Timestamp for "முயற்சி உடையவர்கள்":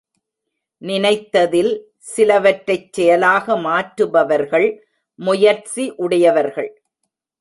5.19-6.71